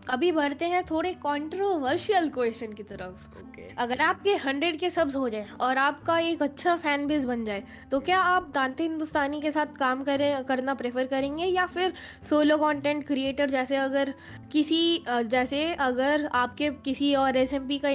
अभी 0.09 0.31
बढ़ते 0.31 0.65
हैं 0.65 0.83
थोड़े 0.83 1.11
कंट्रोवर्शियल 1.13 2.29
क्वेश्चन 2.29 2.71
की 2.73 2.83
तरफ़। 2.83 3.37
ओके 3.39 3.67
अगर 3.77 3.99
आपके 4.01 4.35
हंड्रेड 4.35 4.79
के 4.79 4.89
सब्स 4.89 5.15
हो 5.15 5.29
जाए 5.29 5.45
और 5.61 5.77
आपका 5.77 6.17
एक 6.19 6.41
अच्छा 6.43 6.75
फ़ैन 6.75 7.05
बेस 7.07 7.25
बन 7.25 7.45
जाए 7.45 7.63
तो 7.91 7.99
क्या 7.99 8.19
आप 8.19 8.49
दांते 8.55 8.83
हिंदुस्तानी 8.83 9.41
के 9.41 9.51
साथ 9.51 9.75
काम 9.79 10.03
करें 10.03 10.43
करना 10.43 10.73
प्रेफर 10.73 11.07
करेंगे 11.07 11.45
या 11.45 11.65
फिर 11.65 11.93
सोलो 12.29 12.57
कंटेंट 12.57 13.05
क्रिएटर 13.07 13.49
जैसे 13.49 13.75
अगर 13.75 14.13
किसी 14.51 15.03
जैसे 15.09 15.63
अगर 15.73 16.25
आपके 16.33 16.69
किसी 16.85 17.13
और 17.15 17.37
एसएमपी 17.37 17.81
का 17.85 17.89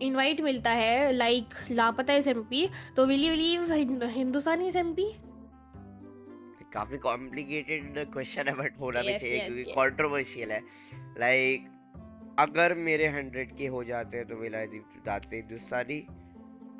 इनवाइट 0.00 0.40
मिलता 0.40 0.70
है 0.70 1.12
लाइक 1.12 1.54
लापता 1.70 2.12
एसएमपी 2.12 2.68
तो 2.96 3.06
will 3.06 3.24
you 3.24 3.34
leave 3.34 3.72
Hindustani 4.10 4.68
SMP 4.68 5.12
काफ़ी 6.74 6.98
कॉम्प्लिकेटेड 6.98 7.98
क्वेश्चन 8.12 8.48
है 8.48 8.54
बट 8.54 8.78
होना 8.80 9.00
भी 9.00 9.18
चाहिए 9.18 9.38
yes, 9.38 9.46
क्योंकि 9.46 9.64
yes. 9.64 10.50
है 10.50 10.60
लाइक 11.18 11.70
अगर 12.38 12.74
मेरे 12.80 13.08
हंड्रेड 13.08 13.56
के 13.56 13.66
हो 13.66 13.82
जाते 13.84 14.16
हैं 14.16 14.26
तो 14.26 14.36
will 14.36 14.54
Date 15.06 15.36
Hindustani 15.36 16.02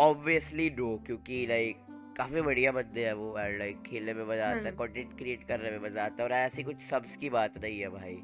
obviously 0.00 0.68
no 0.70 0.96
क्योंकि 1.06 1.46
लाइक 1.46 1.84
काफ़ी 2.16 2.40
बढ़िया 2.42 2.72
बंदे 2.72 3.04
हैं 3.06 3.12
वो 3.14 3.38
एंड 3.38 3.58
लाइक 3.58 3.82
खेलने 3.82 4.14
में 4.14 4.24
मज़ा 4.24 4.44
आता 4.44 4.58
है 4.58 4.64
हम्म। 4.66 4.76
कंटेंट 4.78 5.16
क्रिएट 5.18 5.46
करने 5.48 5.70
में 5.70 5.78
मज़ा 5.80 6.04
आता 6.04 6.22
है 6.22 6.28
और 6.28 6.34
ऐसी 6.34 6.62
कुछ 6.62 6.82
सब्स 6.90 7.16
की 7.16 7.30
बात 7.30 7.58
नहीं 7.58 7.78
है 7.78 7.88
भाई 7.90 8.18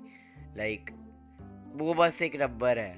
लाइक 0.56 0.90
वो 1.74 1.94
बस 1.94 2.22
एक 2.22 2.36
नंबर 2.36 2.78
है 2.78 2.94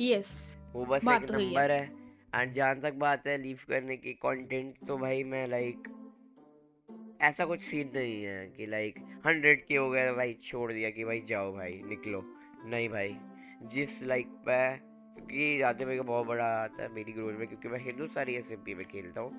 यस 0.00 0.32
वो 0.74 0.84
बस 0.86 1.08
एक 1.10 1.26
तो। 1.26 1.34
नंबर 1.34 1.70
है 1.70 1.84
एंड 2.34 2.54
जहाँ 2.54 2.80
तक 2.80 2.94
बात 2.98 3.26
है 3.26 3.36
लीव 3.38 3.58
करने 3.68 3.96
की 3.96 4.12
कंटेंट 4.22 4.86
तो 4.88 4.98
भाई 4.98 5.24
मैं 5.24 5.46
लाइक 5.48 5.88
ऐसा 7.22 7.44
कुछ 7.44 7.62
सीन 7.62 7.90
नहीं 7.94 8.22
है 8.24 8.46
कि 8.56 8.66
लाइक 8.66 8.98
हंड्रेड 9.26 9.64
के 9.66 9.76
हो 9.76 9.90
गए 9.90 10.06
तो 10.08 10.14
भाई 10.16 10.32
छोड़ 10.42 10.72
दिया 10.72 10.90
कि 10.90 11.04
भाई 11.04 11.20
जाओ 11.28 11.52
भाई 11.54 11.80
निकलो। 11.88 12.22
नहीं 12.66 12.88
भाई 12.88 13.16
जिस 13.72 14.02
लाइक 14.02 14.28
मैं 14.48 14.78
क्योंकि 15.14 15.58
जाते 15.58 15.84
मेरे 15.84 15.98
को 15.98 16.04
बहुत 16.04 16.26
बड़ा 16.26 16.44
आता 16.62 16.82
है 16.82 16.92
मेरी 16.94 17.12
ग्रोथ 17.12 17.38
में 17.38 17.46
क्योंकि 17.48 17.68
मैं 17.68 17.80
हिंदुस्तानी 17.84 18.34
एस 18.34 18.48
में 18.50 18.84
खेलता 18.84 19.20
हूँ। 19.20 19.32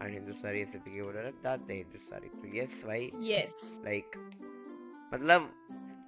एंड 0.00 0.12
हिंदुस्तानी 0.12 0.60
एस 0.60 0.72
के 0.76 1.00
ओनर 1.00 1.30
दाते 1.44 1.74
हिंदुस्तानी 1.74 2.28
तो 2.28 2.56
यस 2.56 2.82
भाई। 2.86 3.10
यस 3.30 3.80
लाइक 3.84 4.16
मतलब 5.14 5.50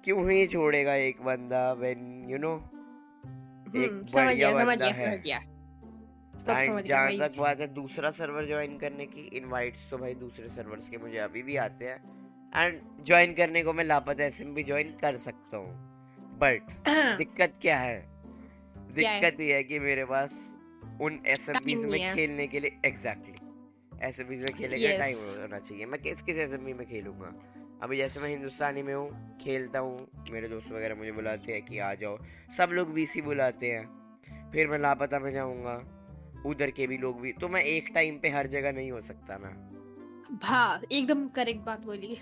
क्यों 0.05 0.29
ही 0.31 0.45
छोड़ेगा 0.47 0.93
एक 0.95 1.21
बंदा 1.23 1.71
व्हेन 1.73 2.29
यू 2.29 2.37
नो 2.37 2.55
एक 2.55 3.91
हम्म, 3.91 4.01
बढ़िया 4.15 4.53
बंदा 4.65 4.85
है। 4.85 5.17
सब 6.41 6.61
समझ 6.61 6.83
जहाँ 6.85 7.17
तक 7.17 7.33
बात 7.37 7.59
है 7.59 7.67
दूसरा 7.67 8.11
सर्वर 8.11 8.45
ज्वाइन 8.45 8.77
करने 8.77 9.05
की 9.05 9.21
इनवाइट्स 9.37 9.89
तो 9.91 9.97
भाई 9.97 10.13
दूसरे 10.13 10.49
सर्वर्स 10.49 10.89
के 10.89 10.97
मुझे 10.97 11.17
अभी 11.17 11.43
भी 11.43 11.55
आते 11.55 11.85
हैं। 11.85 11.99
एंड 12.55 12.81
ज्वाइन 13.05 13.33
करने 13.33 13.63
को 13.63 13.73
मैं 13.73 13.83
लापता 13.83 14.23
एस 14.23 14.41
भी 14.41 14.63
ज्वाइन 14.63 14.97
कर 15.01 15.17
सकता 15.17 15.57
हूँ। 15.57 15.73
बट 16.39 16.61
दिक्कत 17.17 17.53
क्या 17.61 17.79
है? 17.79 17.99
दिक्कत 18.77 19.39
ये 19.39 19.53
है 19.53 19.63
कि 19.63 19.79
मेरे 19.79 20.05
पास 20.05 20.57
उन 21.01 21.19
एस 21.27 21.49
में 21.49 22.13
खेलने 22.15 22.47
के 22.47 22.59
लिए 22.59 22.79
एग्जैक्टली 22.85 23.33
एस 24.07 24.19
में 24.19 24.53
खेलने 24.53 24.77
का 24.77 24.97
टाइम 24.99 25.17
होना 25.17 25.59
चाहिए। 25.59 25.85
मैं 25.85 26.01
किस 26.01 26.21
किस 26.21 26.37
एस 26.37 26.51
में 26.51 26.85
खेलूँगा? 26.85 27.33
अभी 27.83 27.97
जैसे 27.97 28.19
मैं 28.19 28.29
हिंदुस्तानी 28.29 28.83
में 28.83 28.93
हूँ 28.93 29.37
खेलता 29.43 29.79
हूँ। 29.79 30.07
मेरे 30.31 30.47
दोस्त 30.47 30.71
वगैरह 30.71 30.95
मुझे 30.95 31.11
बुलाते 31.11 31.53
हैं 31.53 31.61
कि 31.61 31.79
आ 31.79 31.93
जाओ। 31.93 32.17
सब 32.57 32.69
लोग 32.71 32.89
वीसी 32.89 33.21
बुलाते 33.21 33.71
हैं। 33.71 34.51
फिर 34.51 34.67
मैं 34.67 34.79
लापता 34.79 35.19
में 35.19 35.31
जाऊँगा। 35.31 36.00
उधर 36.45 36.71
के 36.71 36.87
भी 36.87 36.97
लोग 36.97 37.21
भी 37.21 37.31
तो 37.41 37.47
मैं 37.47 37.63
एक 37.63 37.91
टाइम 37.95 38.17
पे 38.19 38.29
हर 38.29 38.47
जगह 38.47 38.71
नहीं 38.71 38.91
हो 38.91 39.01
सकता 39.01 39.37
ना। 39.41 39.57
हाँ 40.43 40.81
एकदम 40.91 41.27
करेक्ट 41.27 41.61
बात 41.61 41.85
बोली। 41.85 42.17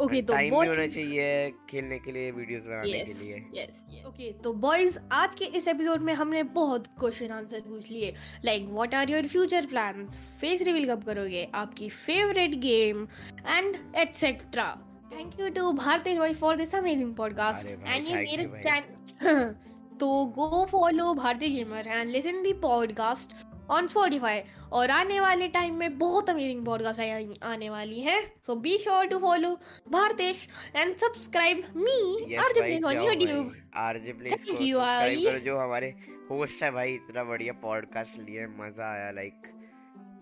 ओके 0.00 0.20
तो 0.22 0.32
टाइम 0.32 0.50
भी 0.50 0.66
होना 0.68 0.86
चाहिए 0.86 1.50
खेलने 1.70 1.98
के 1.98 2.12
लिए 2.12 2.30
वीडियोस 2.30 2.62
बनाने 2.62 2.88
yes, 2.90 3.08
के 3.08 3.24
लिए। 3.24 3.62
यस 3.62 4.04
ओके 4.06 4.30
तो 4.44 4.52
बॉयज़ 4.64 4.98
आज 5.12 5.34
के 5.34 5.44
इस 5.44 5.66
एपिसोड 5.68 6.02
में 6.02 6.12
हमने 6.14 6.42
बहुत 6.58 6.86
क्वेश्चन 7.00 7.30
आंसर 7.30 7.60
पूछ 7.60 7.90
लिए। 7.90 8.14
Like 8.44 8.68
what 8.70 8.94
are 8.94 9.10
your 9.10 9.26
future 9.26 9.66
plans 9.66 10.16
face 10.40 10.62
reveal 10.62 10.88
कब 10.90 11.04
करोगे? 11.04 11.48
आपकी 11.54 11.88
favourite 11.88 12.54
game 12.60 13.06
and 13.46 13.76
etcetera 13.96 14.70
thank 15.12 15.40
you 15.40 15.48
to 15.50 15.72
Bharatesh 15.72 16.18
भाई 16.18 16.34
for 16.34 16.56
this 16.56 16.74
amazing 16.74 17.14
podcast 17.16 17.70
and 17.70 18.08
ये 18.08 18.14
मेरे 18.16 18.44
चैनल 18.62 19.54
तो 20.00 20.24
go 20.36 20.64
follow 20.70 21.12
Bharatiya 21.14 21.48
gamer 21.48 21.88
and 21.88 22.10
listen 22.10 22.42
the 22.42 22.52
podcast 22.62 23.49
on 23.70 23.86
Spotify 23.86 24.40
और 24.72 24.90
आने 24.90 25.20
वाले 25.20 25.48
टाइम 25.48 25.74
में 25.74 25.98
बहुत 25.98 26.30
अमेजिंग 26.30 26.64
पॉडकास्ट 26.66 27.00
आने 27.42 27.70
वाली 27.70 28.00
हैं. 28.00 28.32
So 28.46 28.54
be 28.54 28.78
sure 28.78 29.06
to 29.06 29.18
follow 29.18 29.54
Bharatesh 29.90 30.48
and 30.76 30.96
subscribe 30.96 31.62
me 31.76 32.34
RJ 32.34 32.60
plays 32.60 32.84
on 32.84 32.94
भाई, 32.94 33.50
आरजे 33.74 34.12
प्लेस 34.12 34.32
Thank 34.32 34.46
को 34.46 34.64
you, 34.64 34.74
सब्सक्राइब 34.74 35.28
आई। 35.28 35.40
जो 35.40 35.58
हमारे 35.58 35.94
होस्ट 36.30 36.62
है 36.62 36.70
भाई 36.70 36.94
इतना 36.94 37.24
बढ़िया 37.24 37.52
पॉडकास्ट 37.52 38.18
लिए 38.18 38.46
मज़ा 38.46 38.92
आया 38.92 39.10
लाइक 39.10 39.48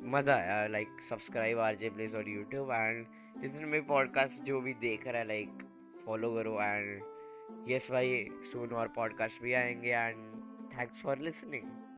मज़ा 0.02 0.35
आया 0.35 0.67
लाइक 0.67 1.00
सब्सक्राइब 1.09 1.59
आरजे 1.59 1.90
प्लेस 1.90 2.14
और 2.14 2.28
यूट्यूब 2.28 2.71
एंड 2.73 3.07
जिसने 3.43 3.64
मेरे 3.64 3.85
पॉडकास्ट 3.88 4.43
जो 4.43 4.61
भी 4.61 4.73
देख 4.73 5.07
रहा 5.09 5.19
है 5.19 5.26
लाइक 5.28 5.59
फॉलो 6.07 6.35
करो 6.35 6.59
एंड 6.61 7.71
यस 7.71 7.90
भाई 7.90 8.28
सून 8.52 8.69
और 8.69 8.88
पॉडकास्ट 8.88 9.43
भी 9.43 9.52
आएँगे 9.52 9.88
एंड 9.88 10.17
थैंक्स 10.78 11.00
फॉर 11.00 11.19
लिसनिंग 11.19 11.85